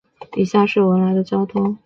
[0.35, 1.77] 以下是文莱的交通